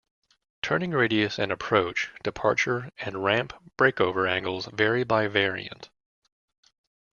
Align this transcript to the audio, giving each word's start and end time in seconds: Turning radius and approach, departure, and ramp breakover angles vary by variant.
Turning 0.63 0.89
radius 0.93 1.37
and 1.37 1.51
approach, 1.51 2.09
departure, 2.23 2.89
and 2.97 3.23
ramp 3.23 3.53
breakover 3.77 4.27
angles 4.27 4.65
vary 4.73 5.03
by 5.03 5.27
variant. 5.27 5.91